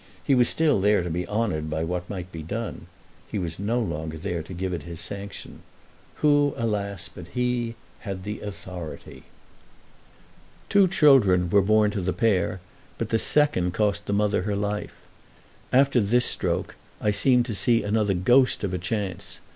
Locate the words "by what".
1.69-2.09